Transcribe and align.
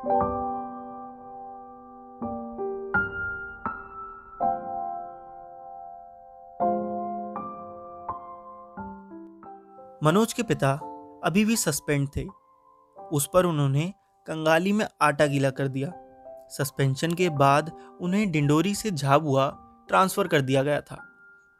मनोज 0.00 0.16
के 10.32 10.42
पिता 10.42 10.72
अभी 11.24 11.44
भी 11.44 11.56
सस्पेंड 11.56 12.08
थे। 12.16 12.26
उस 13.12 13.30
पर 13.34 13.46
उन्होंने 13.46 13.94
कंगाली 14.26 14.72
में 14.72 14.86
आटा 15.02 15.26
गीला 15.26 15.50
कर 15.50 15.68
दिया। 15.68 15.92
सस्पेंशन 16.48 17.14
के 17.14 17.28
बाद 17.28 17.72
उन्हें 18.00 18.30
डिंडोरी 18.30 18.74
से 18.74 18.90
झाबुआ 18.90 19.50
ट्रांसफ़र 19.88 20.28
कर 20.28 20.40
दिया 20.40 20.62
गया 20.62 20.80
था। 20.80 20.96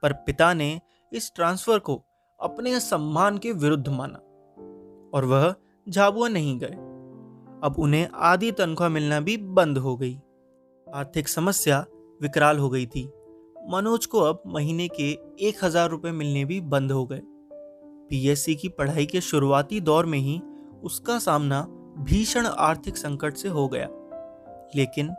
पर 0.02 0.12
पिता 0.12 0.54
ने 0.54 0.80
इस 1.12 1.32
ट्रांसफ़र 1.34 1.79
को 1.79 2.04
अपने 2.41 2.80
सम्मान 2.80 3.38
के 3.38 3.52
विरुद्ध 3.52 3.88
माना 3.88 4.18
और 5.14 5.25
वह 5.25 5.54
झाबुआ 5.88 6.29
नहीं 6.29 6.59
गए। 6.59 6.89
अब 7.64 7.74
उन्हें 7.78 8.09
आधी 8.14 8.50
तनख्वाह 8.52 8.88
मिलना 8.88 9.20
भी 9.20 9.37
बंद 9.37 9.78
हो 9.78 9.96
गई। 9.96 10.19
आर्थिक 10.87 11.28
समस्या 11.28 11.84
विकराल 12.20 12.59
हो 12.59 12.69
गई 12.70 12.86
थी। 12.86 13.05
मनोज 13.70 14.06
को 14.06 14.20
अब 14.20 14.42
महीने 14.46 14.88
के 14.88 15.10
एक 15.48 15.64
हज़ार 15.64 15.91
रुपये 15.91 16.12
मिलने 16.12 16.45
भी 16.45 16.60
बंद 16.60 16.92
हो 16.92 17.05
गए। 17.06 17.20
पीएससी 18.10 18.55
की 18.55 18.69
पढ़ाई 18.69 19.06
के 19.06 19.20
शुरुआती 19.20 19.80
दौर 19.80 20.06
में 20.06 20.19
ही 20.19 20.41
उसका 20.83 21.19
सामना 21.19 21.60
भीषण 21.98 22.46
आर्थिक 22.46 22.96
संकट 22.96 23.34
से 23.34 23.48
हो 23.48 23.69
गया। 23.69 23.88
लेकिन 24.77 25.14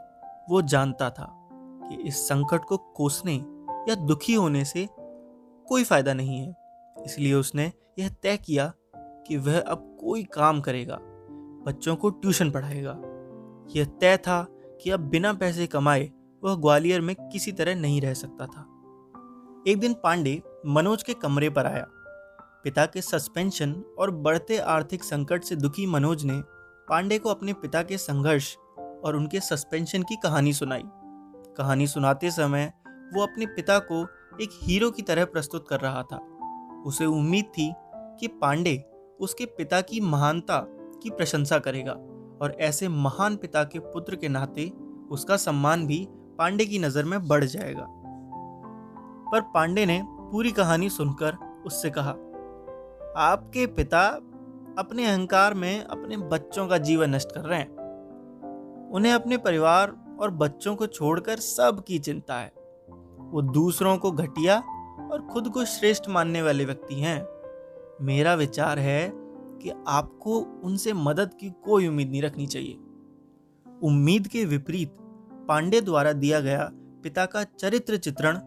वो 0.49 0.61
जानता 0.61 1.09
था 1.09 1.27
कि 1.83 2.01
इस 2.07 2.27
संकट 2.27 2.65
को 2.65 2.77
कोसने 2.77 3.35
या 3.89 3.95
दुखी 3.95 4.33
होने 4.33 4.65
से 4.65 4.87
कोई 5.67 5.83
फ़ायदा 5.83 6.13
नहीं 6.13 6.39
है। 6.39 6.53
इसलिए 7.05 7.33
उसने 7.33 7.71
यह 7.99 8.09
तय 8.09 8.37
किया 8.37 8.73
कि 8.95 9.37
वह 9.37 9.59
अब 9.59 9.97
कोई 10.01 10.23
काम 10.23 10.61
करेगा। 10.61 10.99
बच्चों 11.65 11.95
को 11.95 12.09
ट्यूशन 12.09 12.51
पढ़ाएगा। 12.51 12.91
यह 13.75 13.85
तय 13.85 14.17
था 14.17 14.47
कि 14.83 14.89
अब 14.89 14.99
बिना 14.99 15.33
पैसे 15.33 15.67
कमाए 15.67 16.11
वह 16.43 16.55
ग्वालियर 16.55 17.01
में 17.01 17.15
किसी 17.15 17.51
तरह 17.51 17.75
नहीं 17.75 18.01
रह 18.01 18.13
सकता 18.13 18.45
था। 18.45 18.61
एक 19.67 19.79
दिन 19.79 19.93
पांडे 19.93 20.41
मनोज 20.65 21.03
के 21.03 21.13
कमरे 21.13 21.49
पर 21.49 21.65
आया। 21.65 21.85
पिता 22.63 22.85
के 22.85 23.01
सस्पेंशन 23.01 23.83
और 23.99 24.11
बढ़ते 24.11 24.57
आर्थिक 24.57 25.03
संकट 25.03 25.43
से 25.43 25.55
दुखी 25.55 25.85
मनोज 25.85 26.25
ने 26.25 26.41
पांडे 26.89 27.19
को 27.19 27.29
अपने 27.29 27.53
पिता 27.53 27.83
के 27.83 27.97
संघर्ष 27.97 28.55
और 29.05 29.15
उनके 29.15 29.39
सस्पेंशन 29.39 30.03
की 30.03 30.15
कहानी 30.15 30.53
सुनाई। 30.53 30.83
कहानी 31.57 31.87
सुनाते 31.87 32.31
समय 32.31 32.71
वो 33.13 33.23
अपने 33.23 33.45
पिता 33.45 33.79
को 33.79 34.03
एक 34.41 34.49
हीरो 34.63 34.91
की 34.91 35.01
तरह 35.01 35.25
प्रस्तुत 35.25 35.67
कर 35.69 35.79
रहा 35.79 36.03
था। 36.03 36.17
उसे 36.85 37.05
उम्मीद 37.05 37.45
थी 37.45 37.73
कि 37.95 38.27
पांडे 38.27 38.77
उसके 39.19 39.45
पिता 39.45 39.81
की 39.81 39.99
महानता 40.01 40.59
की 41.03 41.09
प्रशंसा 41.09 41.59
करेगा 41.59 41.91
और 42.41 42.55
ऐसे 42.59 42.87
महान 42.87 43.35
पिता 43.35 43.63
के 43.63 43.79
पुत्र 43.79 44.15
के 44.15 44.29
नाते 44.29 44.71
उसका 45.11 45.37
सम्मान 45.37 45.85
भी 45.87 46.07
पांडे 46.37 46.65
की 46.65 46.79
नज़र 46.79 47.05
में 47.05 47.27
बढ़ 47.27 47.43
जाएगा। 47.43 47.85
पर 49.31 49.41
पांडे 49.53 49.85
ने 49.85 50.01
पूरी 50.03 50.51
कहानी 50.51 50.89
सुनकर 50.89 51.35
उससे 51.65 51.89
कहा, 51.89 52.11
आपके 53.19 53.65
पिता 53.67 54.07
अपने 54.77 55.05
अहंकार 55.05 55.53
में 55.53 55.83
अपने 55.83 56.17
बच्चों 56.17 56.67
का 56.67 56.77
जीवन 56.77 57.15
नष्ट 57.15 57.31
कर 57.31 57.41
रहे 57.41 57.59
हैं। 57.59 58.89
उन्हें 58.93 59.13
अपने 59.13 59.37
परिवार 59.37 59.93
और 60.21 60.31
बच्चों 60.31 60.75
को 60.75 60.87
छोड़कर 60.87 61.35
सब 61.35 61.83
की 61.87 61.99
चिंता 61.99 62.35
है। 62.35 62.51
वो 63.31 63.41
दूसरों 63.41 63.97
को 63.97 64.11
घटिया 64.11 64.57
और 65.11 65.27
खुद 65.31 65.49
को 65.49 65.65
श्रेष्ठ 65.65 66.09
मानने 66.09 66.41
वाले 66.41 66.65
व्यक्ति 66.65 66.95
हैं। 66.95 67.25
मेरा 68.01 68.33
विचार 68.33 68.79
है 68.79 69.09
कि 69.61 69.71
आपको 69.87 70.39
उनसे 70.39 70.93
मदद 70.93 71.33
की 71.33 71.49
कोई 71.49 71.87
उम्मीद 71.87 72.09
नहीं 72.09 72.21
रखनी 72.21 72.47
चाहिए। 72.47 72.73
उम्मीद 73.83 74.27
के 74.27 74.45
विपरीत 74.45 74.97
पांडे 75.47 75.81
द्वारा 75.81 76.11
दिया 76.13 76.39
गया 76.39 76.69
पिता 76.73 77.25
का 77.25 77.43
चरित्र 77.43 77.97
चित्रण 77.97 78.37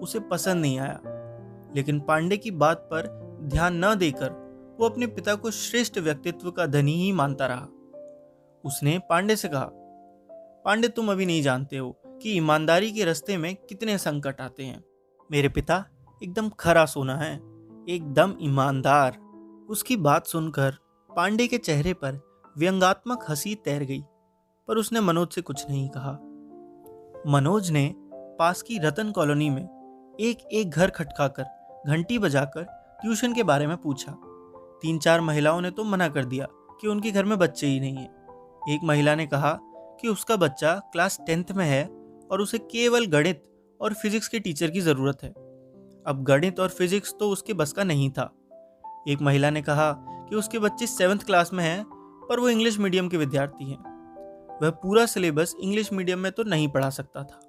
उसे 0.00 0.20
पसंद 0.20 0.60
नहीं 0.62 0.78
आया। 0.78 1.00
लेकिन 1.76 2.00
पांडे 2.00 2.36
की 2.36 2.50
बात 2.50 2.76
पर 2.76 3.26
ध्यान 3.42 3.84
न 3.84 3.94
देकर 3.94 4.46
वो 4.80 4.88
अपने 4.88 5.06
पिता 5.06 5.34
को 5.34 5.50
श्रेष्ठ 5.50 5.98
व्यक्तित्व 5.98 6.50
का 6.50 6.66
धनी 6.66 6.94
ही 6.94 7.12
मानता 7.12 7.46
रहा। 7.46 7.68
उसने 8.64 8.98
पांडे 8.98 9.36
से 9.36 9.48
कहा, 9.48 9.70
पांडे, 10.64 10.88
तुम 10.88 11.10
अभी 11.10 11.26
नहीं 11.26 11.42
जानते 11.42 11.76
हो 11.76 12.00
कि 12.06 12.32
ईमानदारी 12.32 12.92
के 12.92 13.04
रास्ते 13.04 13.36
में 13.36 13.56
कितने 13.56 13.98
संकट 13.98 14.40
आते 14.40 14.64
हैं। 14.64 14.84
मेरे 15.30 15.48
पिता, 15.48 15.84
एकदम 16.22 16.48
खरा 16.48 16.86
सोना 16.86 17.16
है, 17.16 17.36
एकदम 17.88 18.34
ईमानदार। 18.40 19.25
उसकी 19.68 19.96
बात 19.96 20.26
सुनकर 20.26 20.74
पांडे 21.16 21.46
के 21.46 21.58
चेहरे 21.58 21.92
पर 21.94 22.20
व्यंगात्मक 22.58 23.24
हँसी 23.28 23.54
तैर 23.54 23.82
गई, 23.82 24.00
पर 24.68 24.76
उसने 24.76 25.00
मनोज 25.00 25.28
से 25.28 25.40
कुछ 25.40 25.68
नहीं 25.70 25.88
कहा। 25.88 26.12
मनोज 27.32 27.70
ने 27.70 27.94
पास 28.38 28.62
की 28.62 28.78
रतन 28.78 29.10
कॉलोनी 29.10 29.50
में 29.50 29.62
एक 30.20 30.38
एक 30.52 30.70
घर 30.70 30.90
खटकाकर, 30.90 31.44
घंटी 31.86 32.18
बजाकर 32.18 32.62
ट्यूशन 33.02 33.34
के 33.34 33.42
बारे 33.42 33.66
में 33.66 33.76
पूछा। 33.76 34.12
तीन 34.82 34.98
चार 34.98 35.20
महिलाओं 35.20 35.60
ने 35.60 35.70
तो 35.70 35.84
मना 35.84 36.08
कर 36.08 36.24
दिया 36.24 36.46
कि 36.80 36.88
उनके 36.88 37.10
घर 37.10 37.24
में 37.24 37.38
बच्चे 37.38 37.66
ही 37.66 37.80
नहीं 37.80 37.96
है। 37.96 38.74
एक 38.74 38.80
महिला 38.84 39.14
ने 39.14 39.26
कहा 39.26 39.58
कि 40.00 40.08
उसका 40.08 40.36
बच्चा 40.36 40.74
क्लास 40.92 41.20
टेंथ 41.26 41.52
में 41.52 41.66
है 41.66 41.84
और 42.30 42.40
उसे 42.40 42.58
केवल 42.58 43.06
गणित 43.06 43.42
और 43.80 43.94
फिजिक्स 43.94 44.28
के 44.28 44.40
टीचर 44.40 44.70
की 44.70 44.80
ज़रूरत 44.80 45.18
है। 45.22 45.30
अब 46.06 46.24
गणित 46.28 46.60
और 46.60 46.68
फिजिक्स 46.68 47.14
तो 47.20 47.30
उसके 47.30 47.52
बस 47.52 47.72
का 47.72 47.84
नहीं 47.84 48.10
था। 48.10 48.35
एक 49.08 49.22
महिला 49.22 49.50
ने 49.50 49.62
कहा 49.62 49.92
कि 49.98 50.36
उसके 50.36 50.58
बच्चे 50.58 50.86
सेवन्थ 50.86 51.22
क्लास 51.22 51.52
में 51.52 51.64
हैं, 51.64 51.84
पर 52.28 52.40
वो 52.40 52.48
इंग्लिश 52.48 52.78
मीडियम 52.78 53.08
के 53.08 53.16
विद्यार्थी 53.16 53.70
हैं। 53.70 53.96
वह 54.62 54.70
पूरा 54.70 55.06
सिलेबस 55.06 55.54
इंग्लिश 55.60 55.92
मीडियम 55.92 56.18
में 56.18 56.32
तो 56.32 56.42
नहीं 56.42 56.68
पढ़ा 56.68 56.90
सकता 56.90 57.22
था। 57.22 57.40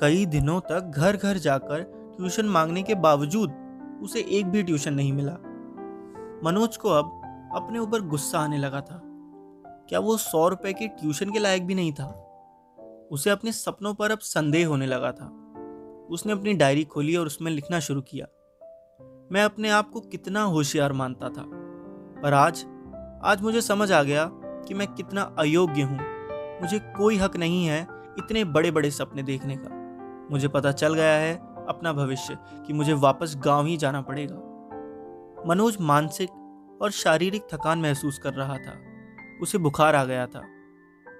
कई 0.00 0.26
दिनों 0.26 0.60
तक 0.60 0.92
घर 0.96 1.16
घर 1.16 1.36
जाकर 1.36 1.82
ट्यूशन 2.16 2.46
मांगने 2.46 2.82
के 2.82 2.94
बावजूद 2.94 3.52
उसे 4.02 4.20
एक 4.20 4.46
भी 4.46 4.62
ट्यूशन 4.62 4.94
नहीं 4.94 5.12
मिला। 5.12 5.32
मनोज 6.44 6.76
को 6.76 6.88
अब 6.88 7.04
अपने 7.54 7.78
ऊपर 7.78 8.00
गुस्सा 8.00 8.38
आने 8.38 8.58
लगा 8.58 8.80
था। 8.80 9.02
क्या 9.88 9.98
वो 9.98 10.16
सौ 10.16 10.48
रुपए 10.48 10.72
के 10.72 10.88
ट्यूशन 10.88 11.30
के 11.30 11.38
लायक 11.38 11.66
भी 11.66 11.74
नहीं 11.74 11.92
था? 11.92 12.26
उसे 13.12 13.30
अपने 13.30 13.52
सपनों 13.52 13.94
पर 13.94 14.10
अब 14.10 14.18
संदेह 14.18 14.66
होने 14.66 14.86
लगा 14.86 15.12
था। 15.12 15.26
उसने 16.10 16.32
अपनी 16.32 16.52
डायरी 16.52 16.84
खोली 16.84 17.16
और 17.16 17.26
उसमें 17.26 17.52
लिखना 17.52 17.80
शुरू 17.80 18.00
किया। 18.00 18.26
मैं 19.32 19.42
अपने 19.42 19.70
आप 19.70 19.90
को 19.90 20.00
कितना 20.00 20.42
होशियार 20.42 20.92
मानता 20.92 21.28
था। 21.28 21.42
पर 22.22 22.32
आज 22.32 22.66
आज 23.24 23.42
मुझे 23.42 23.60
समझ 23.60 23.92
आ 23.92 24.02
गया 24.02 24.30
कि 24.32 24.74
मैं 24.74 24.86
कितना 24.86 25.36
अयोग्य 25.38 25.82
हूँ। 25.82 25.98
मुझे 26.60 26.78
कोई 26.78 27.16
हक 27.16 27.36
नहीं 27.36 27.66
है 27.66 27.86
इतने 28.18 28.44
बड़े 28.44 28.70
बड़े 28.70 28.90
सपने 28.90 29.22
देखने 29.22 29.56
का। 29.56 29.70
मुझे 30.30 30.48
पता 30.48 30.72
चल 30.72 30.94
गया 30.94 31.14
है 31.14 31.36
अपना 31.68 31.92
भविष्य 31.92 32.38
कि 32.66 32.72
मुझे 32.72 32.92
वापस 32.92 33.34
गाँव 33.36 33.66
ही 33.66 33.76
जाना 33.76 34.02
पड़ेगा। 34.02 34.34
मनोज 35.46 35.76
मानसिक 35.80 36.30
और 36.82 36.90
शारीरिक 36.90 37.42
थकान 37.52 37.78
महसूस 37.78 38.18
कर 38.18 38.34
रहा 38.34 38.56
था। 38.56 38.78
उसे 39.42 39.58
बुखार 39.58 39.94
आ 39.94 40.04
गया 40.04 40.26
था। 40.26 40.42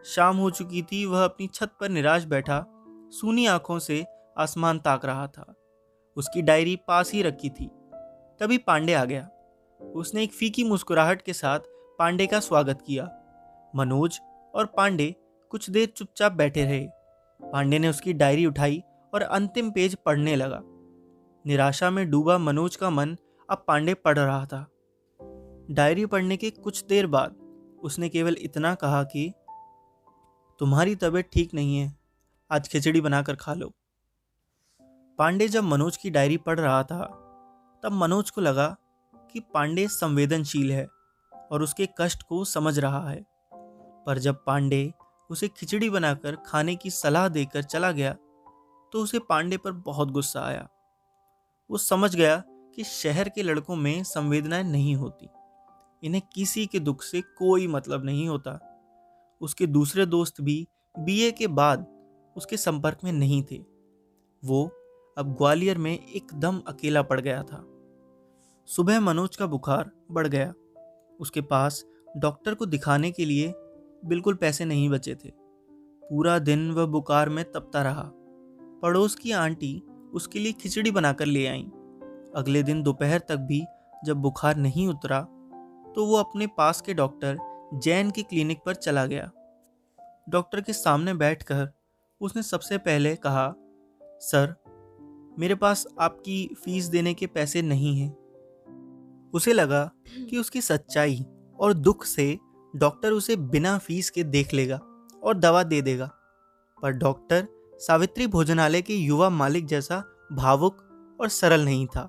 शाम 0.04 0.36
हो 0.36 0.50
चुकी 0.50 0.82
थी, 0.82 1.06
वह 1.06 1.24
अपनी 1.24 1.46
छत 1.46 1.70
पर 1.80 1.88
निराश 1.88 2.24
बैठा, 2.24 2.66
सूनी 3.12 3.46
आँखों 3.46 3.78
से 3.78 4.06
आसमान 4.38 4.78
ताक 4.78 5.04
रहा 5.04 5.26
था। 5.26 5.54
उसकी 6.16 6.42
डायरी 6.42 6.76
पास 6.76 7.12
ही 7.12 7.22
रखी 7.22 7.48
थी। 7.48 7.70
तभी 8.40 8.58
पांडे 8.58 8.92
आ 8.92 9.04
गया। 9.04 9.28
उसने 9.80 10.22
एक 10.22 10.32
फीकी 10.32 10.64
मुस्कुराहट 10.64 11.22
के 11.22 11.32
साथ 11.32 11.60
पांडे 11.98 12.26
का 12.26 12.40
स्वागत 12.40 12.82
किया। 12.86 13.04
मनोज 13.76 14.20
और 14.54 14.66
पांडे 14.66 15.16
कुछ 15.50 15.70
देर 15.70 15.86
चुपचाप 15.86 16.32
बैठे 16.32 16.64
रहे। 16.64 16.86
पांडे 17.52 17.78
ने 17.78 17.88
उसकी 17.88 18.12
डायरी 18.12 18.46
उठाई 18.46 18.82
और 19.14 19.22
अंतिम 19.22 19.70
पेज 19.70 19.94
पढ़ने 19.94 20.36
लगा। 20.36 20.60
निराशा 21.46 21.90
में 21.90 22.10
डूबा 22.10 22.38
मनोज 22.38 22.76
का 22.76 22.90
मन 22.90 23.16
अब 23.50 23.64
पांडे 23.68 23.94
पढ़ 23.94 24.18
रहा 24.18 24.46
था। 24.46 24.66
डायरी 25.70 26.06
पढ़ने 26.06 26.36
के 26.36 26.50
कुछ 26.50 26.84
देर 26.84 27.06
बाद 27.06 27.34
उसने 27.82 28.08
केवल 28.08 28.36
इतना 28.40 28.74
कहा 28.74 29.02
कि, 29.02 29.32
तुम्हारी 30.58 30.94
तबीयत 30.94 31.30
ठीक 31.32 31.54
नहीं 31.54 31.78
है, 31.78 31.96
आज 32.50 32.68
खिचड़ी 32.68 33.00
बनाकर 33.00 33.34
खा 33.34 33.54
लो। 33.54 33.72
पांडे 35.18 35.48
जब 35.48 35.64
मनोज 35.64 35.96
की 35.96 36.10
डायरी 36.10 36.36
पढ़ 36.36 36.60
रहा 36.60 36.82
था 36.82 37.19
तब 37.82 37.92
मनोज 37.92 38.30
को 38.30 38.40
लगा 38.40 38.76
कि 39.32 39.40
पांडे 39.54 39.86
संवेदनशील 39.88 40.72
है 40.72 40.86
और 41.52 41.62
उसके 41.62 41.88
कष्ट 42.00 42.22
को 42.22 42.44
समझ 42.44 42.78
रहा 42.78 43.08
है। 43.10 43.26
पर 44.06 44.18
जब 44.18 44.44
पांडे 44.44 44.92
उसे 45.30 45.48
खिचड़ी 45.48 45.90
बनाकर 45.90 46.36
खाने 46.36 46.76
की 46.76 46.90
सलाह 46.90 47.28
देकर 47.28 47.62
चला 47.62 47.90
गया 47.92 48.12
तो 48.92 49.02
उसे 49.02 49.18
पांडे 49.18 49.56
पर 49.56 49.72
बहुत 49.72 50.10
गुस्सा 50.10 50.40
आया। 50.40 50.68
वो 51.70 51.78
समझ 51.78 52.14
गया 52.16 52.42
कि 52.46 52.84
शहर 52.84 53.28
के 53.28 53.42
लड़कों 53.42 53.76
में 53.76 54.02
संवेदनाएँ 54.04 54.64
नहीं 54.64 54.96
होती। 54.96 55.28
इन्हें 56.02 56.22
किसी 56.34 56.66
के 56.66 56.80
दुख 56.80 57.02
से 57.02 57.20
कोई 57.20 57.66
मतलब 57.66 58.04
नहीं 58.04 58.28
होता। 58.28 58.58
उसके 59.40 59.66
दूसरे 59.66 60.06
दोस्त 60.06 60.40
भी 60.40 60.68
बीए 60.98 61.30
के 61.30 61.46
बाद 61.46 61.86
उसके 62.36 62.56
संपर्क 62.56 62.98
में 63.04 63.12
नहीं 63.12 63.42
थे। 63.42 63.64
वो 64.42 64.79
अब 65.16 65.34
ग्वालियर 65.38 65.78
में 65.78 65.92
एकदम 65.92 66.60
अकेला 66.66 67.02
पड़ 67.02 67.20
गया 67.20 67.42
था। 67.42 67.64
सुबह 68.68 69.00
मनोज 69.00 69.36
का 69.36 69.46
बुखार 69.46 69.90
बढ़ 70.10 70.26
गया। 70.26 70.52
उसके 71.20 71.40
पास 71.40 71.84
डॉक्टर 72.16 72.54
को 72.54 72.66
दिखाने 72.66 73.10
के 73.10 73.24
लिए 73.24 73.52
बिल्कुल 74.04 74.34
पैसे 74.34 74.64
नहीं 74.64 74.88
बचे 74.88 75.14
थे। 75.14 75.32
पूरा 76.02 76.38
दिन 76.38 76.70
वह 76.70 76.86
बुखार 76.86 77.28
में 77.28 77.44
तपता 77.44 77.82
रहा। 77.82 78.10
पड़ोस 78.82 79.14
की 79.14 79.32
आंटी 79.32 79.82
उसके 80.14 80.38
लिए 80.38 80.52
खिचड़ी 80.52 80.90
बनाकर 80.90 81.26
ले 81.26 81.46
आई। 81.46 81.62
अगले 82.36 82.62
दिन 82.62 82.82
दोपहर 82.82 83.18
तक 83.18 83.36
भी 83.36 83.62
जब 84.04 84.16
बुखार 84.16 84.56
नहीं 84.56 84.88
उतरा 84.88 85.20
तो 85.94 86.06
वो 86.06 86.16
अपने 86.16 86.46
पास 86.46 86.80
के 86.80 86.94
डॉक्टर 86.94 87.38
जैन 87.74 88.10
की 88.10 88.22
क्लिनिक 88.22 88.58
पर 88.66 88.74
चला 88.74 89.06
गया। 89.06 89.30
डॉक्टर 90.28 90.60
के 90.60 90.72
सामने 90.72 91.14
बैठकर 91.14 91.68
उसने 92.20 92.42
सबसे 92.42 92.78
पहले 92.78 93.14
कहा, 93.16 93.52
सर 94.02 94.54
मेरे 95.38 95.54
पास 95.54 95.86
आपकी 96.00 96.56
फ़ीस 96.64 96.84
देने 96.84 97.14
के 97.14 97.26
पैसे 97.26 97.62
नहीं 97.62 98.00
हैं। 98.00 98.16
उसे 99.34 99.52
लगा 99.52 99.90
कि 100.30 100.38
उसकी 100.38 100.60
सच्चाई 100.60 101.24
और 101.60 101.72
दुख 101.72 102.04
से 102.04 102.38
डॉक्टर 102.76 103.12
उसे 103.12 103.36
बिना 103.36 103.78
फ़ीस 103.78 104.10
के 104.10 104.22
देख 104.24 104.54
लेगा 104.54 104.76
और 105.22 105.34
दवा 105.34 105.62
दे 105.62 105.82
देगा। 105.82 106.10
पर 106.82 106.90
डॉक्टर 106.90 107.48
सावित्री 107.74 108.26
भोजनालय 108.26 108.82
के 108.82 108.94
युवा 108.94 109.30
मालिक 109.30 109.66
जैसा 109.66 110.04
भावुक 110.32 110.76
और 111.20 111.28
सरल 111.28 111.64
नहीं 111.64 111.86
था। 111.86 112.08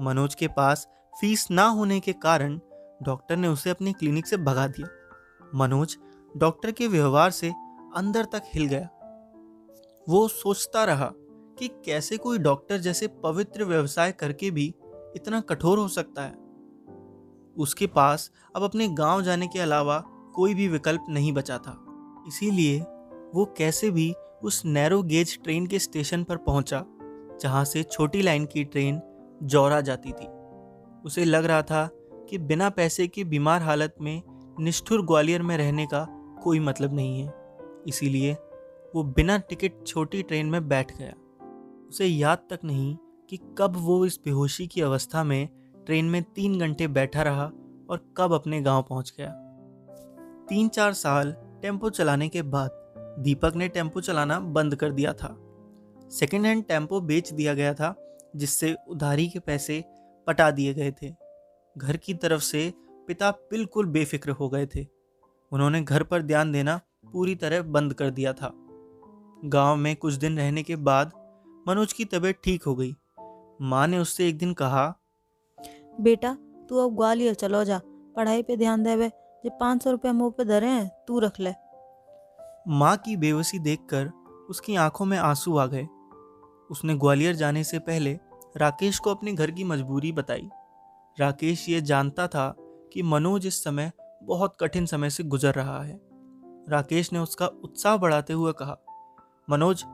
मनोज 0.00 0.34
के 0.34 0.48
पास 0.48 0.88
फ़ीस 1.20 1.50
ना 1.50 1.66
होने 1.66 2.00
के 2.00 2.12
कारण 2.12 2.60
डॉक्टर 3.02 3.36
ने 3.36 3.48
उसे 3.48 3.70
अपनी 3.70 3.92
क्लिनिक 3.92 4.26
से 4.26 4.36
भगा 4.36 4.66
दिया। 4.66 4.88
मनोज 5.54 5.98
डॉक्टर 6.36 6.72
के 6.72 6.86
व्यवहार 6.86 7.30
से 7.30 7.52
अंदर 7.94 8.24
तक 8.24 8.42
हिल 8.54 8.66
गया। 8.66 8.88
वो 10.08 10.28
सोचता 10.28 10.84
रहा 10.84 11.12
कि 11.58 11.68
कैसे 11.68 12.16
कोई 12.16 12.38
डॉक्टर 12.38 12.78
जैसे 12.78 13.06
पवित्र 13.06 13.64
व्यवसाय 13.64 14.12
करके 14.12 14.50
भी 14.50 14.74
इतना 15.16 15.40
कठोर 15.40 15.78
हो 15.78 15.88
सकता 15.88 16.22
है? 16.22 16.34
उसके 17.56 17.86
पास 17.86 18.30
अब 18.56 18.62
अपने 18.62 18.88
गाँव 18.88 19.22
जाने 19.22 19.46
के 19.46 19.58
अलावा 19.58 20.04
कोई 20.34 20.54
भी 20.54 20.68
विकल्प 20.68 21.06
नहीं 21.08 21.32
बचा 21.32 21.58
था। 21.58 21.84
इसीलिए 22.28 22.80
वो 23.34 23.54
कैसे 23.58 23.90
भी 23.90 24.14
उस 24.42 24.62
नैरो 24.64 25.02
गेज 25.02 25.42
ट्रेन 25.42 25.66
के 25.66 25.78
स्टेशन 25.78 26.24
पर 26.24 26.36
पहुँचा, 26.36 26.84
जहाँ 27.40 27.64
से 27.64 27.82
छोटी 27.82 28.22
लाइन 28.22 28.46
की 28.46 28.64
ट्रेन 28.64 29.00
जौरा 29.42 29.80
जाती 29.80 30.12
थी। 30.12 30.26
उसे 31.04 31.24
लग 31.24 31.44
रहा 31.44 31.62
था 31.62 31.90
कि 32.30 32.38
बिना 32.38 32.70
पैसे 32.70 33.06
के 33.06 33.24
बीमार 33.24 33.62
हालत 33.62 33.94
में 34.00 34.22
निष्ठुर 34.60 35.06
ग्वालियर 35.06 35.42
में 35.42 35.56
रहने 35.56 35.86
का 35.86 36.06
कोई 36.44 36.60
मतलब 36.60 36.94
नहीं 36.94 37.20
है। 37.20 37.32
इसीलिए 37.88 38.32
वो 38.94 39.02
बिना 39.02 39.38
टिकट 39.38 39.86
छोटी 39.86 40.22
ट्रेन 40.22 40.46
में 40.46 40.68
बैठ 40.68 40.98
गया। 40.98 41.14
उसे 41.88 42.06
याद 42.06 42.38
तक 42.38 42.58
नहीं 42.64 42.96
कि 43.30 43.38
कब 43.58 43.72
वो 43.76 44.06
इस 44.06 44.20
बेहोशी 44.24 44.66
की 44.66 44.80
अवस्था 44.80 45.24
में 45.24 45.48
ट्रेन 45.86 46.04
में 46.04 46.22
तीन 46.22 46.58
घंटे 46.60 46.88
बैठा 46.88 47.22
रहा 47.22 47.44
और 47.90 48.14
कब 48.16 48.32
अपने 48.32 48.60
गाँव 48.60 48.82
पहुँच 48.82 49.14
गया। 49.18 49.30
तीन 50.48 50.68
चार 50.68 50.92
साल 50.92 51.32
टेंपो 51.62 51.90
चलाने 51.90 52.28
के 52.28 52.42
बाद 52.42 52.70
दीपक 53.18 53.52
ने 53.56 53.68
टेंपो 53.68 54.00
चलाना 54.00 54.40
बंद 54.40 54.74
कर 54.74 54.92
दिया 54.92 55.12
था। 55.12 55.36
सेकेंड 56.10 56.46
हैंड 56.46 56.64
टेंपो 56.64 57.00
बेच 57.00 57.32
दिया 57.32 57.54
गया 57.54 57.74
था, 57.74 58.18
जिससे 58.36 58.76
उधारी 58.88 59.28
के 59.28 59.38
पैसे 59.38 59.84
पटा 60.26 60.50
दिए 60.50 60.74
गए 60.74 60.92
थे। 61.02 61.14
घर 61.78 61.96
की 61.96 62.14
तरफ़ 62.14 62.42
से 62.42 62.72
पिता 63.06 63.30
बिल्कुल 63.30 63.86
बेफिक्र 63.86 64.30
हो 64.30 64.48
गए 64.48 64.66
थे। 64.66 64.86
उन्होंने 65.52 65.82
घर 65.82 66.02
पर 66.02 66.22
ध्यान 66.22 66.52
देना 66.52 66.80
पूरी 67.12 67.34
तरह 67.34 67.62
बंद 67.62 67.94
कर 67.94 68.10
दिया 68.10 68.32
था। 68.32 68.52
गाँव 69.44 69.76
में 69.76 69.96
कुछ 69.96 70.14
दिन 70.14 70.36
रहने 70.36 70.62
के 70.62 70.76
बाद 70.76 71.12
मनोज 71.68 71.92
की 71.92 72.04
तबीयत 72.04 72.38
ठीक 72.44 72.62
हो 72.62 72.74
गई। 72.74 72.94
माँ 73.60 73.86
ने 73.86 73.98
उससे 73.98 74.28
एक 74.28 74.38
दिन 74.38 74.52
कहा 74.52 74.84
बेटा 76.00 76.32
तू 76.68 76.78
अब 76.78 76.94
ग्वालियर 76.96 77.34
चलो 77.34 77.64
जा। 77.64 77.80
पढ़ाई 78.16 78.42
पे 78.42 78.56
ध्यान 78.56 78.82
देवे। 78.82 79.08
जो 79.44 79.50
पाँच 79.50 79.84
सौ 79.84 79.90
रुपया 79.90 80.12
मुँह 80.12 80.30
पे 80.30 80.44
धरे 80.44 80.66
हैं 80.66 80.88
तू 81.08 81.18
रख 81.18 81.40
ले। 81.40 81.52
माँ 82.68 82.96
की 82.96 83.16
बेबसी 83.16 83.58
देखकर 83.58 84.10
उसकी 84.50 84.76
आँखों 84.76 85.04
में 85.04 85.18
आँसू 85.18 85.56
आ 85.56 85.66
गए। 85.66 85.86
उसने 86.70 86.94
ग्वालियर 86.94 87.34
जाने 87.34 87.64
से 87.64 87.78
पहले 87.78 88.18
राकेश 88.56 88.98
को 88.98 89.10
अपने 89.10 89.32
घर 89.32 89.50
की 89.50 89.64
मजबूरी 89.64 90.12
बताई। 90.12 90.48
राकेश 91.18 91.68
ये 91.68 91.80
जानता 91.80 92.28
था 92.28 92.54
कि 92.92 93.02
मनोज 93.02 93.46
इस 93.46 93.62
समय 93.64 93.92
बहुत 94.22 94.56
कठिन 94.60 94.86
समय 94.86 95.10
से 95.10 95.24
गुजर 95.24 95.54
रहा 95.54 95.82
है। 95.82 96.00
राकेश 96.68 97.12
ने 97.12 97.18
उसका 97.18 97.46
उत्साह 97.46 97.96
बढ़ाते 97.96 98.32
हुए 98.32 98.52
कहा 98.52 98.78
मनोज 99.48 99.84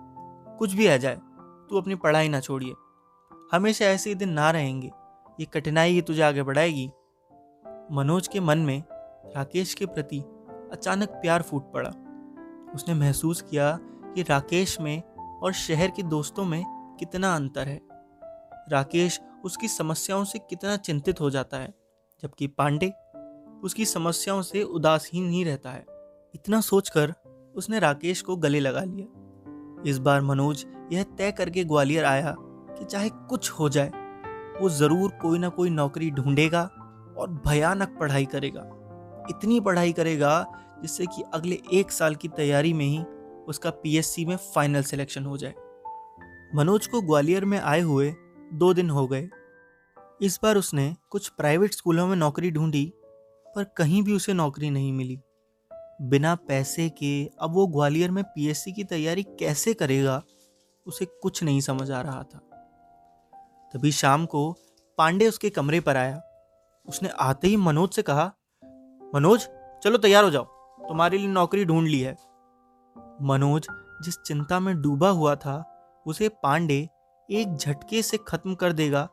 कुछ 0.58 0.72
भी 0.72 0.86
आ 0.86 0.96
जाए। 0.96 1.20
तू 1.74 1.78
अपनी 1.78 1.94
पढ़ाई 1.94 2.28
ना 2.28 2.40
छोड़िए। 2.40 2.74
हमेशा 3.52 3.84
ऐसे 3.84 4.14
दिन 4.14 4.28
ना 4.28 4.50
रहेंगे। 4.50 4.90
ये 5.40 5.44
कठिनाई 5.44 5.92
ही 5.92 6.02
तुझे 6.02 6.22
आगे 6.22 6.42
बढ़ाएगी। 6.42 6.86
मनोज 7.92 8.28
के 8.28 8.40
मन 8.40 8.58
में 8.58 8.82
राकेश 9.36 9.74
के 9.74 9.86
प्रति 9.86 10.20
अचानक 10.72 11.08
प्यार 11.08 11.42
फूट 11.42 11.72
पड़ा। 11.72 11.90
उसने 12.74 12.94
महसूस 12.94 13.40
किया 13.40 13.78
कि 13.82 14.22
राकेश 14.22 14.80
में 14.80 15.02
और 15.42 15.52
शहर 15.52 15.90
के 15.90 16.02
दोस्तों 16.02 16.44
में 16.44 16.64
कितना 17.00 17.34
अंतर 17.36 17.68
है। 17.68 17.80
राकेश 18.70 19.20
उसकी 19.44 19.68
समस्याओं 19.68 20.24
से 20.24 20.38
कितना 20.38 20.76
चिंतित 20.76 21.20
हो 21.20 21.30
जाता 21.30 21.56
है, 21.56 21.74
जबकि 22.22 22.46
पांडे 22.46 22.92
उसकी 23.64 23.86
समस्याओं 23.86 24.42
से 24.42 24.62
उदासीन 24.62 25.30
ही 25.30 25.44
रहता 25.44 25.70
है। 25.70 25.84
इतना 26.34 26.60
सोचकर 26.60 27.14
उसने 27.56 27.78
राकेश 27.78 28.22
को 28.22 28.36
गले 28.36 28.60
लगा 28.60 28.80
लिया। 28.80 29.20
इस 29.86 29.98
बार 29.98 30.20
मनोज 30.20 30.66
यह 30.92 31.02
तय 31.18 31.32
करके 31.32 31.64
ग्वालियर 31.64 32.04
आया 32.04 32.34
कि 32.38 32.84
चाहे 32.84 33.08
कुछ 33.28 33.50
हो 33.50 33.68
जाए, 33.68 33.90
वो 34.60 34.68
ज़रूर 34.68 35.10
कोई 35.22 35.38
ना 35.38 35.48
कोई 35.48 35.70
नौकरी 35.70 36.10
ढूंढेगा 36.10 36.62
और 37.18 37.30
भयानक 37.46 37.96
पढ़ाई 38.00 38.24
करेगा। 38.26 38.62
इतनी 39.30 39.60
पढ़ाई 39.60 39.92
करेगा 39.92 40.44
जिससे 40.82 41.06
कि 41.06 41.22
अगले 41.34 41.58
एक 41.72 41.90
साल 41.90 42.14
की 42.14 42.28
तैयारी 42.28 42.72
में 42.72 42.84
ही 42.84 43.02
उसका 43.48 43.70
पीएससी 43.72 44.24
में 44.24 44.36
फाइनल 44.54 44.82
सिलेक्शन 44.82 45.24
हो 45.24 45.36
जाए। 45.36 45.54
मनोज 46.54 46.86
को 46.86 47.00
ग्वालियर 47.02 47.44
में 47.44 47.58
आए 47.60 47.80
हुए 47.80 48.14
दो 48.52 48.72
दिन 48.74 48.90
हो 48.90 49.06
गए। 49.06 49.28
इस 50.22 50.38
बार 50.42 50.56
उसने 50.56 50.94
कुछ 51.10 51.28
प्राइवेट 51.28 51.72
स्कूलों 51.72 52.06
में 52.06 52.16
नौकरी 52.16 52.50
ढूंढी, 52.50 52.92
पर 53.46 53.64
कहीं 53.76 54.02
भी 54.02 54.12
उसे 54.12 54.32
नौकरी 54.32 54.70
नहीं 54.70 54.92
मिली। 54.92 55.18
बिना 56.02 56.34
पैसे 56.34 56.88
के 56.88 57.12
अब 57.40 57.54
वो 57.54 57.66
ग्वालियर 57.66 58.10
में 58.10 58.22
पीएससी 58.24 58.72
की 58.72 58.84
तैयारी 58.84 59.22
कैसे 59.40 59.74
करेगा? 59.74 60.22
उसे 60.86 61.04
कुछ 61.04 61.42
नहीं 61.42 61.60
समझ 61.60 61.90
आ 61.90 62.00
रहा 62.00 62.22
था। 62.22 62.38
तभी 63.74 63.92
शाम 63.92 64.26
को 64.26 64.52
पांडे 64.98 65.28
उसके 65.28 65.50
कमरे 65.50 65.80
पर 65.80 65.96
आया। 65.96 66.22
उसने 66.88 67.08
आते 67.08 67.48
ही 67.48 67.56
मनोज 67.56 67.90
से 67.90 68.02
कहा, 68.02 68.24
मनोज, 69.14 69.48
चलो 69.84 69.98
तैयार 69.98 70.24
हो 70.24 70.30
जाओ। 70.30 70.44
तुम्हारे 70.88 71.18
लिए 71.18 71.28
नौकरी 71.28 71.64
ढूंढ 71.64 71.88
ली 71.88 72.00
है। 72.00 72.16
मनोज 73.22 73.66
जिस 74.02 74.18
चिंता 74.26 74.60
में 74.60 74.82
डूबा 74.82 75.08
हुआ 75.08 75.34
था, 75.34 75.70
उसे 76.06 76.28
पांडे 76.28 76.88
एक 77.30 77.56
झटके 77.56 78.02
से 78.02 78.16
खत्म 78.16 78.54
कर 78.54 78.72
देगा, 78.72 79.08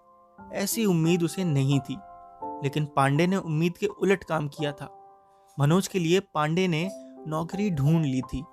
ऐसी 0.53 0.85
उम्मीद 0.85 1.23
उसे 1.23 1.43
नहीं 1.43 1.79
थी। 1.79 1.97
लेकिन 2.63 2.85
पांडे 2.85 3.27
ने 3.27 3.35
उम्मीद 3.35 3.77
के 3.77 3.85
उलट 3.85 4.23
काम 4.23 4.47
किया 4.47 4.71
था। 4.71 4.97
मनोज 5.59 5.87
के 5.87 5.99
लिए 5.99 6.19
पांडे 6.19 6.67
ने 6.67 6.89
नौकरी 7.27 7.69
ढूंढ 7.69 8.05
ली 8.05 8.21
थी। 8.21 8.45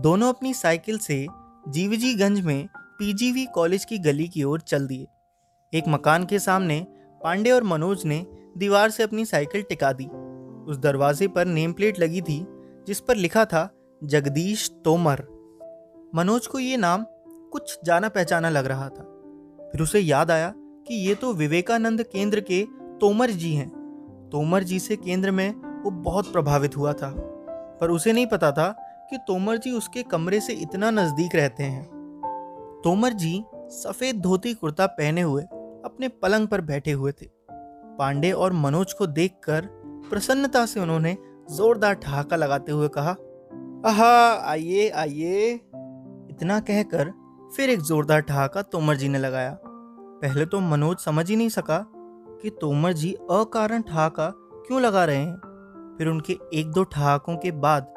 दोनों 0.00 0.28
अपनी 0.28 0.54
साइकिल 0.54 0.98
से 0.98 1.26
जीवजीगंज 1.68 2.40
में 2.40 2.68
पीजीवी 2.98 3.46
कॉलेज 3.46 3.84
की 3.84 3.98
गली 3.98 4.28
की 4.28 4.42
ओर 4.42 4.60
चल 4.60 4.86
दिए। 4.86 5.06
एक 5.78 5.84
मकान 5.88 6.24
के 6.24 6.38
सामने 6.38 6.86
पांडे 7.24 7.50
और 7.50 7.62
मनोज 7.62 8.04
ने 8.04 8.26
दीवार 8.58 8.90
से 8.90 9.02
अपनी 9.02 9.24
साइकिल 9.24 9.62
टिका 9.62 9.92
दी। 9.92 10.06
उस 10.70 10.78
दरवाजे 10.78 11.28
पर 11.28 11.44
नेम 11.44 11.72
प्लेट 11.72 11.98
लगी 11.98 12.20
थी, 12.20 12.46
जिस 12.86 13.00
पर 13.00 13.16
लिखा 13.16 13.44
था, 13.44 13.70
जगदीश 14.04 14.70
तोमर। 14.84 15.22
मनोज 16.14 16.46
को 16.46 16.58
ये 16.58 16.76
नाम 16.76 17.06
कुछ 17.52 17.78
जाना 17.84 18.08
पहचाना 18.08 18.48
लग 18.48 18.66
रहा 18.66 18.88
था। 18.88 19.02
फिर 19.72 19.82
उसे 19.82 20.00
याद 20.00 20.30
आया 20.30 20.52
कि 20.56 21.08
ये 21.08 21.14
तो 21.14 21.32
विवेकानंद 21.32 22.02
केंद्र 22.02 22.40
के 22.40 22.66
तोमर 23.00 23.30
जी 23.30 23.54
हैं। 23.54 23.68
तोमर 24.32 24.62
जी 24.62 24.78
से 24.78 24.96
केंद्र 24.96 25.30
में 25.30 25.54
वो 25.82 25.90
बहुत 25.90 26.32
प्रभावित 26.32 26.76
हुआ 26.76 26.92
था। 26.92 27.14
पर 27.80 27.90
उसे 27.90 28.12
नहीं 28.12 28.26
पता 28.26 28.52
था 28.52 28.85
कि 29.10 29.18
तोमर 29.18 29.56
जी 29.56 29.70
उसके 29.70 30.02
कमरे 30.02 30.40
से 30.40 30.52
इतना 30.52 30.90
नज़दीक 30.90 31.34
रहते 31.34 31.62
हैं। 31.62 31.84
तोमर 32.84 33.12
जी 33.12 33.44
सफ़ेद 33.70 34.20
धोती 34.20 34.54
कुर्ता 34.54 34.86
पहने 34.86 35.20
हुए 35.20 35.42
अपने 35.42 36.08
पलंग 36.08 36.48
पर 36.48 36.60
बैठे 36.60 36.92
हुए 36.92 37.12
थे। 37.12 37.28
पांडे 37.98 38.32
और 38.32 38.52
मनोज 38.52 38.92
को 38.92 39.06
देखकर 39.06 39.68
प्रसन्नता 40.10 40.64
से 40.66 40.80
उन्होंने 40.80 41.16
जोरदार 41.50 41.94
ठहाका 41.94 42.36
लगाते 42.36 42.72
हुए 42.72 42.88
कहा, 42.88 43.10
आहा, 43.86 44.50
आइए 44.50 44.88
आइए। 44.88 45.52
इतना 46.30 46.58
कहकर 46.60 47.12
फिर 47.56 47.70
एक 47.70 47.80
जोरदार 47.80 48.20
ठहाका 48.20 48.62
तोमर 48.62 48.96
जी 48.96 49.08
ने 49.08 49.18
लगाया। 49.18 49.58
पहले 49.62 50.46
तो 50.46 50.60
मनोज 50.60 50.98
समझ 50.98 51.28
ही 51.30 51.36
नहीं 51.36 51.48
सका 51.48 51.84
कि 52.42 52.50
तोमर 52.50 52.92
जी 52.92 53.12
अकारण 53.30 53.82
ठहाका 53.82 54.32
क्यों 54.66 54.80
लगा 54.80 55.04
रहे 55.04 55.16
हैं। 55.16 55.94
फिर 55.98 56.08
उनके 56.08 56.38
एक 56.54 56.72
दो 56.72 56.84
ठहाकों 56.84 57.36
के 57.36 57.50
बाद 57.50 57.92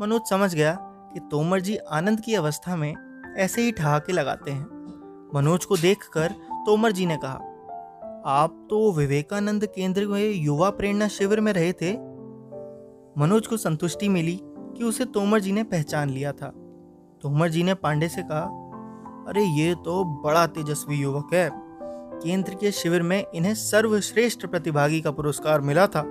मनोज 0.00 0.22
समझ 0.30 0.54
गया 0.54 0.78
कि 0.82 1.20
तोमर 1.20 1.60
जी 1.60 1.76
आनंद 1.76 2.20
की 2.20 2.34
अवस्था 2.34 2.76
में 2.76 2.94
ऐसे 3.36 3.62
ही 3.62 3.72
ठहाके 3.72 4.12
लगाते 4.12 4.50
हैं। 4.50 4.66
मनोज 5.34 5.64
को 5.64 5.76
देखकर 5.76 6.32
तोमर 6.52 6.92
जी 6.92 7.06
ने 7.06 7.16
कहा, 7.16 7.34
आप 8.26 8.66
तो 8.70 8.92
विवेकानंद 8.92 9.66
केंद्र 9.66 10.06
में 10.06 10.30
युवा 10.30 10.70
प्रेरणा 10.70 11.08
शिविर 11.08 11.40
में 11.40 11.52
रहे 11.52 11.72
थे। 11.72 11.92
मनोज 13.18 13.46
को 13.46 13.56
संतुष्टि 13.56 14.08
मिली 14.08 14.40
कि 14.42 14.84
उसे 14.84 15.04
तोमर 15.04 15.40
जी 15.40 15.52
ने 15.52 15.62
पहचान 15.62 16.10
लिया 16.10 16.32
था। 16.32 16.48
तोमर 17.22 17.48
जी 17.48 17.62
ने 17.62 17.74
पांडे 17.74 18.08
से 18.08 18.22
कहा, 18.22 18.44
अरे, 19.28 19.42
ये 19.42 19.74
तो 19.74 20.04
बड़ा 20.04 20.46
तेजस्वी 20.46 20.96
युवक 20.96 21.34
है। 21.34 21.50
केंद्र 22.22 22.54
के 22.54 22.72
शिविर 22.72 23.02
में 23.02 23.24
इन्हें 23.34 23.54
सर्वश्रेष्ठ 23.54 24.46
प्रतिभागी 24.46 25.00
का 25.00 25.10
पुरस्कार 25.10 25.60
मिला 25.60 25.86
था 25.86 26.02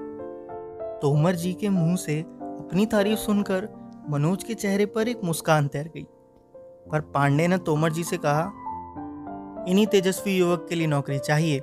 तोमर 1.02 1.36
जी 1.36 1.54
के 1.54 1.70
मुँह 1.70 1.96
से 1.96 2.22
अपनी 2.22 2.86
तारीफ़ 2.86 3.20
सुनकर 3.20 3.79
मनोज 4.10 4.44
के 4.44 4.54
चेहरे 4.54 4.86
पर 4.86 5.08
एक 5.08 5.24
मुस्कान 5.24 5.68
तैर 5.68 5.88
गई। 5.88 6.04
पर 6.92 7.02
पांडे 7.02 7.48
ने 7.48 7.58
तोमर 7.58 7.92
जी 7.92 8.04
से 8.04 8.18
कहा, 8.18 8.44
इन्हीं 9.68 9.88
तेजस्वी 9.88 10.38
युवक 10.38 10.66
के 10.70 10.76
लिए 10.76 10.88
नौकरी 10.88 11.20
चाहिए। 11.20 11.58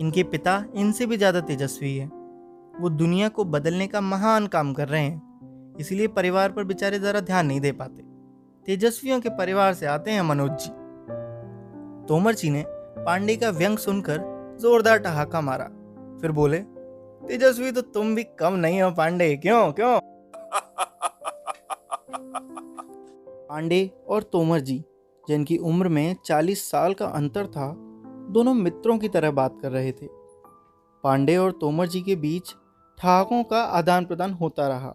इनके 0.00 0.22
पिता 0.22 0.64
इनसे 0.74 1.06
भी 1.06 1.16
ज़्यादा 1.16 1.40
तेजस्वी 1.40 1.96
है। 1.96 2.06
वो 2.80 2.88
दुनिया 2.88 3.28
को 3.28 3.44
बदलने 3.44 3.86
का 3.86 4.00
महान 4.00 4.46
काम 4.46 4.72
कर 4.72 4.88
रहे 4.88 5.00
हैं। 5.00 5.76
इसलिए 5.80 6.06
परिवार 6.06 6.52
पर 6.52 6.64
बेचारे 6.64 6.98
जरा 6.98 7.20
ध्यान 7.20 7.46
नहीं 7.46 7.60
दे 7.60 7.72
पाते। 7.72 8.02
तेजस्वियों 8.66 9.20
के 9.20 9.28
परिवार 9.28 9.74
से 9.74 9.86
आते 9.86 10.10
हैं 10.10 10.22
मनोज 10.22 10.50
जी। 10.50 10.70
तोमर 12.06 12.34
जी 12.34 12.50
ने 12.50 12.64
पांडे 12.98 13.36
का 13.36 13.50
व्यंग 13.50 13.78
सुनकर 13.78 14.18
जोरदार 14.60 14.98
ठहाका 14.98 15.40
मारा। 15.40 15.64
फिर 16.20 16.32
बोले, 16.32 16.58
तेजस्वी 17.28 17.72
तो 17.72 17.80
तुम 17.80 18.14
भी 18.14 18.24
कम 18.24 18.52
नहीं 18.52 18.82
हो 18.82 18.90
पांडे, 18.90 19.36
क्यों 19.36 19.72
क्यों? 19.72 19.98
पांडे 22.36 23.90
और 24.08 24.22
तोमर 24.22 24.60
जी, 24.60 24.84
जिनकी 25.28 25.56
उम्र 25.56 25.88
में 25.88 26.16
40 26.24 26.70
साल 26.70 26.94
का 26.94 27.06
अंतर 27.06 27.46
था, 27.46 27.74
दोनों 28.30 28.54
मित्रों 28.54 28.98
की 28.98 29.08
तरह 29.08 29.30
बात 29.30 29.58
कर 29.62 29.70
रहे 29.72 29.92
थे। 29.92 30.08
पांडे 31.04 31.36
और 31.36 31.52
तोमर 31.52 31.86
जी 31.86 32.00
के 32.00 32.16
बीच 32.16 32.54
ठहाकों 32.98 33.42
का 33.42 33.62
आदान 33.62 34.04
प्रदान 34.04 34.32
होता 34.32 34.68
रहा। 34.68 34.94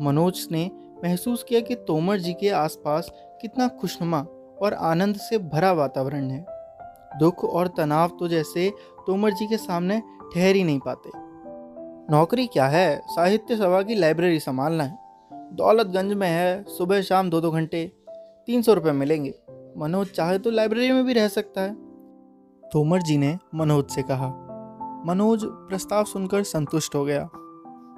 मनोज 0.00 0.48
ने 0.52 0.70
महसूस 1.04 1.44
किया 1.48 1.60
कि 1.60 1.74
तोमर 1.74 2.18
जी 2.18 2.32
के 2.32 2.48
आसपास 2.48 3.12
कितना 3.16 3.68
खुशनुमा 3.68 4.20
और 4.62 4.74
आनंद 4.74 5.16
से 5.16 5.38
भरा 5.38 5.72
वातावरण 5.72 6.30
है। 6.30 6.46
दुख 7.18 7.44
और 7.44 7.66
तनाव 7.66 8.08
तो 8.08 8.28
जैसे 8.28 8.72
तोमर 9.06 9.30
जी 9.30 9.46
के 9.46 9.56
सामने 9.56 10.02
ठहर 10.34 10.54
ही 10.56 10.64
नहीं 10.64 10.80
पाते। 10.80 11.10
नौकरी 12.12 12.46
क्या 12.46 12.66
है? 12.66 13.02
साहित्य 13.06 13.56
सभा 13.56 13.82
की 13.82 13.94
लाइब्रेरी 13.94 14.40
संभालना 14.40 14.84
है। 14.84 15.07
दौलतगंज 15.52 16.12
में 16.12 16.28
है, 16.28 16.64
सुबह 16.68 17.02
शाम 17.02 17.30
दो 17.30 17.40
दो 17.40 17.50
घंटे, 17.50 17.92
तीन 18.46 18.62
सौ 18.62 18.74
रुपये 18.74 18.92
मिलेंगे। 18.92 19.34
मनोज 19.76 20.08
चाहे 20.08 20.38
तो 20.38 20.50
लाइब्रेरी 20.50 20.92
में 20.92 21.04
भी 21.04 21.12
रह 21.12 21.28
सकता 21.28 21.60
है। 21.60 21.74
तोमर 22.72 23.02
जी 23.02 23.18
ने 23.18 23.38
मनोज 23.54 23.84
से 23.90 24.02
कहा। 24.02 24.28
मनोज 25.06 25.44
प्रस्ताव 25.44 26.04
सुनकर 26.04 26.42
संतुष्ट 26.42 26.94
हो 26.94 27.04
गया। 27.04 27.22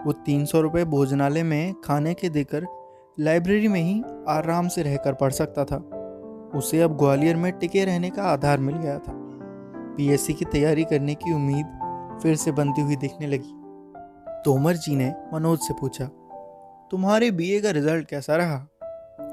वो 0.06 0.12
तीन 0.12 0.44
सौ 0.44 0.60
रुपये 0.60 0.84
भोजनालय 0.84 1.42
में 1.42 1.74
खाने 1.80 2.14
के 2.14 2.28
देकर 2.28 2.66
लाइब्रेरी 3.20 3.68
में 3.68 3.80
ही 3.80 4.02
आराम 4.28 4.68
से 4.68 4.82
रहकर 4.82 5.12
पढ़ 5.12 5.30
सकता 5.30 5.64
था। 5.64 5.76
उसे 6.58 6.80
अब 6.80 6.96
ग्वालियर 6.96 7.36
में 7.36 7.52
टिके 7.52 7.84
रहने 7.84 8.10
का 8.10 8.22
आधार 8.22 8.58
मिल 8.58 8.76
गया 8.76 8.98
था। 8.98 9.12
पीएससी 9.96 10.32
की 10.32 10.44
तैयारी 10.44 10.84
करने 10.84 11.14
की 11.14 11.34
उम्मीद 11.34 12.18
फिर 12.22 12.36
से 12.36 12.52
बनती 12.52 12.82
हुई 12.82 12.96
दिखने 12.96 13.26
लगी। 13.26 13.52
तोमर 14.44 14.76
जी 14.76 14.96
ने 14.96 15.14
मनोज 15.34 15.58
से 15.58 15.74
पूछा 15.74 16.10
तुम्हारे 16.90 17.30
बीए 17.30 17.60
का 17.60 17.70
रिज़ल्ट 17.70 18.08
कैसा 18.08 18.36
रहा? 18.36 18.56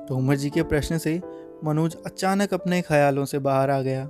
तोमर 0.09 0.35
जी 0.35 0.49
के 0.49 0.63
प्रश्न 0.63 0.97
से 0.97 1.21
मनोज 1.63 1.97
अचानक 2.05 2.53
अपने 2.53 2.81
ख्यालों 2.81 3.25
से 3.25 3.39
बाहर 3.39 3.69
आ 3.69 3.81
गया। 3.81 4.05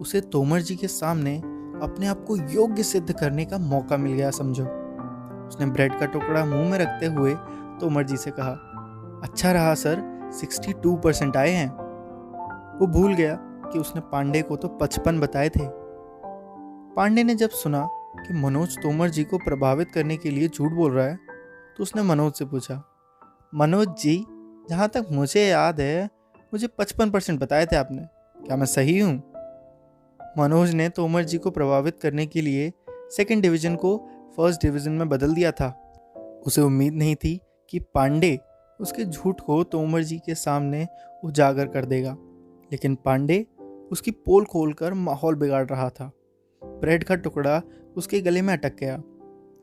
उसे 0.00 0.20
तोमर 0.20 0.60
जी 0.60 0.76
के 0.76 0.86
सामने 0.86 1.38
अपने 1.82 2.06
आप 2.06 2.24
को 2.24 2.36
योग्य 2.36 2.82
सिद्ध 2.82 3.12
करने 3.12 3.44
का 3.44 3.58
मौका 3.58 3.96
मिल 3.96 4.12
गया, 4.12 4.30
समझो। 4.30 4.64
उसने 5.48 5.66
ब्रेड 5.66 6.00
का 6.00 6.06
टुकड़ा 6.06 6.44
मुँह 6.44 6.70
में 6.70 6.78
रखते 6.78 7.06
हुए 7.06 7.34
तोमर 7.80 8.02
जी 8.02 8.16
से 8.16 8.30
कहा 8.30 8.52
अच्छा 9.24 9.52
रहा, 9.52 9.74
सर। 9.74 10.30
62 10.32 10.96
परसेंट 10.96 11.36
आए 11.36 11.50
हैं। 11.50 11.70
वो 12.78 12.86
भूल 12.86 13.14
गया 13.14 13.38
कि 13.40 13.78
उसने 13.78 14.00
पांडे 14.00 14.42
को 14.42 14.56
तो 14.56 14.68
पचपन 14.68 15.20
बताए 15.20 15.48
थे। 15.48 15.68
पांडे 16.96 17.24
ने 17.24 17.34
जब 17.34 17.50
सुना 17.50 17.88
कि 17.94 18.34
मनोज 18.34 18.78
तोमर 18.78 19.08
जी 19.08 19.24
को 19.24 19.38
प्रभावित 19.38 19.88
करने 19.94 20.16
के 20.16 20.30
लिए 20.30 20.48
झूठ 20.48 20.72
बोल 20.72 20.92
रहा 20.92 21.06
है 21.06 21.31
तो 21.76 21.82
उसने 21.82 22.02
मनोज 22.02 22.32
से 22.32 22.44
पूछा, 22.44 22.82
मनोज 23.52 23.88
जी, 23.98 24.24
जहाँ 24.70 24.88
तक 24.88 25.06
मुझे 25.10 25.40
याद 25.40 25.80
है, 25.80 26.08
मुझे 26.52 26.66
पचपन 26.68 27.10
परसेंट 27.10 27.40
बताए 27.40 27.66
थे 27.66 27.76
आपने। 27.76 28.02
क्या 28.36 28.56
मैं 28.56 28.66
सही 28.66 28.98
हूँ? 28.98 29.12
मनोज 30.38 30.72
ने 30.74 30.88
तोमर 30.88 31.24
जी 31.24 31.38
को 31.38 31.50
प्रभावित 31.50 31.98
करने 32.00 32.26
के 32.26 32.40
लिए 32.40 32.72
सेकेंड 33.10 33.42
डिवीज़न 33.42 33.74
को 33.76 33.96
फ़र्स्ट 34.36 34.62
डिवीज़न 34.62 34.92
में 34.92 35.08
बदल 35.08 35.34
दिया 35.34 35.50
था। 35.52 35.68
उसे 36.46 36.60
उम्मीद 36.60 36.94
नहीं 36.94 37.14
थी 37.14 37.40
कि 37.70 37.78
पांडे 37.94 38.38
उसके 38.80 39.04
झूठ 39.04 39.40
को 39.40 39.62
तोमर 39.64 40.02
जी 40.02 40.18
के 40.18 40.34
सामने 40.34 40.86
उजागर 41.24 41.66
कर 41.66 41.84
देगा, 41.84 42.16
लेकिन 42.70 42.94
पांडे 42.94 43.46
उसकी 43.92 44.10
पोल 44.10 44.44
खोलकर 44.44 44.94
माहौल 44.94 45.34
बिगाड़ 45.34 45.66
रहा 45.66 45.88
था। 45.90 46.10
ब्रेड 46.62 47.04
का 47.04 47.14
टुकड़ा 47.16 47.60
उसके 47.96 48.20
गले 48.20 48.42
में 48.42 48.52
अटक 48.52 48.76
गया। 48.76 48.96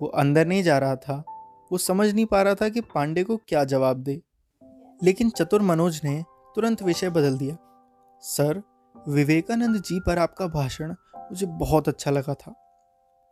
वो 0.02 0.08
अंदर 0.08 0.48
नहीं 0.48 0.64
जा 0.64 0.78
रहा 0.78 0.96
था। 0.96 1.24
वो 1.72 1.78
समझ 1.78 2.14
नहीं 2.14 2.26
पा 2.26 2.42
रहा 2.42 2.56
था 2.56 2.70
कि 2.70 2.82
पांडे 2.82 3.24
को 3.24 3.38
क्या 3.38 3.64
जवाब 3.64 3.98
दे। 3.98 4.22
लेकिन 5.04 5.30
चतुर 5.30 5.62
मनोज 5.62 6.02
ने 6.04 6.24
तुरंत 6.56 6.82
विषय 6.84 7.10
बदल 7.10 7.38
दिया। 7.38 7.58
सर, 8.22 8.62
विवेकानंद 9.10 9.82
जी 9.82 10.00
पर 10.00 10.20
आपका 10.20 10.48
भाषण 10.48 10.94
मुझे 11.18 11.46
बहुत 11.46 11.88
अच्छा 11.88 12.12
लगा 12.12 12.34
था। 12.34 12.54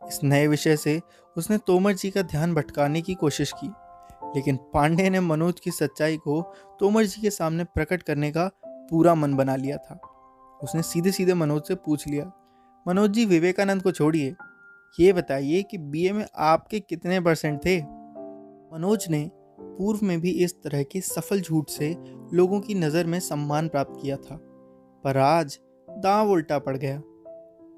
इस 0.01 0.19
नए 0.23 0.47
विषय 0.47 0.77
से 0.77 1.01
उसने 1.35 1.57
तोमर 1.57 1.93
जी 1.93 2.09
का 2.11 2.21
ध्यान 2.21 2.53
भटकाने 2.53 3.01
की 3.01 3.13
कोशिश 3.13 3.53
की, 3.63 3.67
लेकिन 4.35 4.57
पांडे 4.73 5.09
ने 5.09 5.19
मनोज 5.19 5.59
की 5.59 5.71
सच्चाई 5.71 6.17
को 6.17 6.41
तोमर 6.79 7.03
जी 7.03 7.21
के 7.21 7.29
सामने 7.29 7.63
प्रकट 7.63 8.03
करने 8.03 8.31
का 8.31 8.49
पूरा 8.63 9.15
मन 9.15 9.33
बना 9.33 9.55
लिया 9.55 9.77
था। 9.77 9.99
उसने 10.63 10.81
सीधे 10.81 11.11
सीधे 11.11 11.33
मनोज 11.33 11.63
से 11.67 11.75
पूछ 11.75 12.07
लिया, 12.07 12.31
मनोज 12.87 13.09
जी, 13.09 13.25
विवेकानंद 13.25 13.81
को 13.81 13.91
छोड़िए। 13.91 14.35
ये 14.99 15.13
बताइए 15.13 15.63
कि 15.63 15.77
बीए 15.77 16.11
में 16.11 16.25
आपके 16.35 16.79
कितने 16.79 17.19
परसेंट 17.19 17.59
थे? 17.65 17.79
मनोज 18.71 19.05
ने 19.09 19.29
पूर्व 19.59 19.99
में 20.03 20.19
भी 20.21 20.31
इस 20.43 20.53
तरह 20.63 20.81
के 20.83 21.01
सफल 21.01 21.41
झूठ 21.41 21.69
से 21.69 21.95
लोगों 22.33 22.59
की 22.59 22.73
नज़र 22.75 23.05
में 23.05 23.19
सम्मान 23.19 23.67
प्राप्त 23.67 23.99
किया 24.01 24.15
था, 24.15 24.35
पर 25.03 25.17
आज 25.17 25.59
दांव 25.87 26.31
उल्टा 26.31 26.59
पड़ 26.59 26.75
गया। 26.77 27.01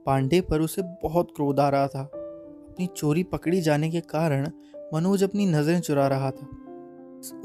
पांडे 0.06 0.42
पर 0.42 0.62
उसे 0.62 0.82
बहुत 1.04 1.32
क्रोध 1.36 1.60
आ 1.60 1.70
रहा 1.70 1.88
था। 1.88 2.02
अपनी 2.02 2.88
चोरी 2.98 3.24
पकड़ी 3.24 3.62
जाने 3.62 3.90
के 3.90 4.00
कारण 4.00 4.50
मनोज 4.94 5.24
अपनी 5.24 5.46
नज़रें 5.46 5.80
चुरा 5.80 6.08
रहा 6.08 6.32
था। 6.32 6.48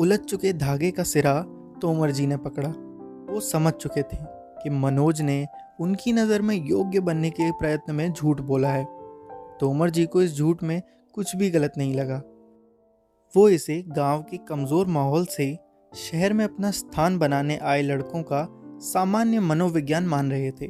उलझ 0.00 0.18
चुके 0.20 0.52
धागे 0.52 0.90
का 0.90 1.02
सिरा 1.02 1.40
तोमर 1.82 2.10
जी 2.10 2.26
ने 2.26 2.36
पकड़ा। 2.36 2.68
वो 3.32 3.40
समझ 3.40 3.72
चुके 3.72 4.02
थे 4.02 4.18
कि 4.62 4.70
मनोज 4.70 5.20
ने 5.22 5.46
उनकी 5.80 6.12
नज़र 6.12 6.42
में 6.42 6.56
योग्य 6.56 7.00
बनने 7.00 7.30
के 7.30 7.50
प्रयत्न 7.52 7.94
में 7.94 8.12
झूठ 8.12 8.40
बोला 8.40 8.68
है। 8.68 8.84
तोमर 9.60 9.90
जी 9.90 10.06
को 10.06 10.22
इस 10.22 10.36
झूठ 10.36 10.62
में 10.62 10.80
कुछ 11.14 11.36
भी 11.36 11.50
गलत 11.50 11.72
नहीं 11.78 11.94
लगा। 11.94 12.22
वो 13.34 13.48
इसे 13.48 13.82
गाँव 13.88 14.22
के 14.22 14.36
कमज़ोर 14.38 14.86
माहौल 14.86 15.24
से 15.26 15.56
शहर 15.92 16.32
में 16.32 16.44
अपना 16.44 16.70
स्थान 16.70 17.18
बनाने 17.18 17.56
आए 17.56 17.82
लड़कों 17.82 18.22
का 18.22 18.46
सामान्य 18.82 19.40
मनोविज्ञान 19.40 20.06
मान 20.06 20.30
रहे 20.30 20.50
थे। 20.50 20.66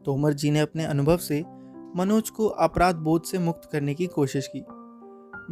तोमर 0.00 0.32
जी 0.32 0.50
ने 0.50 0.60
अपने 0.60 0.84
अनुभव 0.84 1.16
से 1.16 1.40
मनोज 1.96 2.30
को 2.30 2.46
अपराध 2.46 2.96
बोध 2.96 3.22
से 3.22 3.38
मुक्त 3.38 3.68
करने 3.72 3.94
की 3.94 4.06
कोशिश 4.06 4.46
की। 4.56 4.64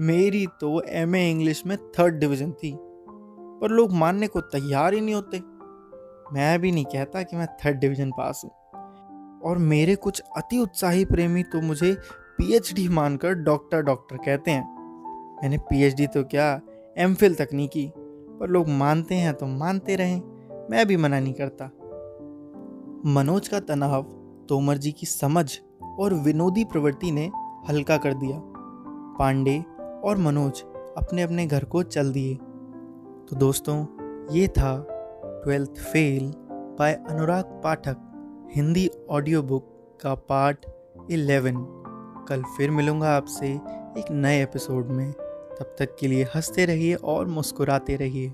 मेरी 0.04 0.46
तो 0.60 0.80
एम 0.82 1.16
ए 1.16 1.30
इंग्लिश 1.30 1.62
में 1.66 1.76
थर्ड 1.90 2.14
डिवीज़न 2.14 2.52
थी, 2.52 2.74
पर 2.74 3.70
लोग 3.70 3.92
मानने 3.92 4.26
को 4.26 4.40
तैयार 4.40 4.94
ही 4.94 5.00
नहीं 5.00 5.14
होते। 5.14 5.40
मैं 6.34 6.60
भी 6.60 6.72
नहीं 6.72 6.84
कहता 6.84 7.22
कि 7.22 7.36
मैं 7.36 7.46
थर्ड 7.64 7.78
डिवीज़न 7.78 8.10
पास 8.10 8.42
हूँ। 8.44 8.50
और 9.40 9.58
मेरे 9.58 9.94
कुछ 9.96 10.22
अति 10.36 10.58
उत्साही 10.58 11.04
प्रेमी 11.04 11.42
तो 11.42 11.60
मुझे 11.60 11.96
पीएचडी 12.38 12.88
मानकर 12.88 13.34
डॉक्टर 13.34 13.82
डॉक्टर 13.82 14.16
कहते 14.16 14.50
हैं। 14.50 14.74
मैंने 15.34 15.58
पीएचडी 15.60 16.06
तो 16.06 16.22
क्या 16.24 16.60
एम 16.98 17.14
तक 17.14 17.48
नहीं 17.52 17.68
की, 17.68 17.90
पर 17.96 18.48
लोग 18.48 18.68
मानते 18.68 19.14
हैं 19.14 19.32
तो 19.34 19.46
मानते 19.46 19.96
रहें, 19.96 20.20
मैं 20.70 20.86
भी 20.86 20.96
मना 20.96 21.20
नहीं 21.20 21.34
करता। 21.34 21.64
मनोज 23.06 23.48
का 23.48 23.60
तनाव, 23.60 24.02
तोमर 24.48 24.76
जी 24.76 24.92
की 24.92 25.06
समझ 25.06 25.46
और 25.98 26.14
विनोदी 26.14 26.64
प्रवृत्ति 26.64 27.10
ने 27.10 27.30
हल्का 27.68 27.96
कर 27.96 28.14
दिया। 28.14 28.40
पांडे 29.18 29.58
और 30.04 30.18
मनोज 30.18 30.62
अपने 30.98 31.22
अपने 31.22 31.46
घर 31.46 31.64
को 31.64 31.82
चल 31.82 32.12
दिए। 32.12 32.34
तो 32.34 33.36
दोस्तों, 33.36 33.76
ये 34.32 34.48
था 34.48 34.76
twelfth 35.44 35.80
fail 35.82 36.32
by 36.78 36.94
Anurag 37.10 37.60
Pathak, 37.64 37.96
Hindi 38.54 38.88
audio 39.10 39.42
book 39.42 39.98
का 40.02 40.14
पार्ट 40.14 40.66
इलेवन। 41.10 41.64
कल 42.28 42.42
फिर 42.56 42.70
मिलूँगा 42.70 43.16
आपसे 43.16 43.48
एक 43.98 44.10
नए 44.10 44.42
एपिसोड 44.42 44.88
में। 44.88 45.12
तब 45.58 45.76
तक 45.78 45.96
के 46.00 46.06
लिए 46.06 46.25
हँसते 46.34 46.64
रहिए 46.64 46.94
और 46.94 47.26
मुस्कुराते 47.26 47.96
रहिए। 47.96 48.32